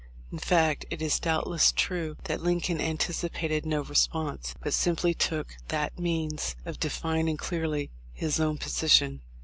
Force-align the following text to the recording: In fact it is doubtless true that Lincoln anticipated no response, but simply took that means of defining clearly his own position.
In 0.31 0.39
fact 0.39 0.83
it 0.89 0.99
is 0.99 1.19
doubtless 1.19 1.71
true 1.71 2.17
that 2.23 2.41
Lincoln 2.41 2.81
anticipated 2.81 3.67
no 3.67 3.81
response, 3.81 4.55
but 4.59 4.73
simply 4.73 5.13
took 5.13 5.55
that 5.67 5.99
means 5.99 6.55
of 6.65 6.79
defining 6.79 7.37
clearly 7.37 7.91
his 8.11 8.39
own 8.39 8.57
position. 8.57 9.21